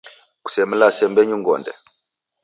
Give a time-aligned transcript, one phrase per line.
[0.43, 1.71] Kusemlase mbenyu ngonde!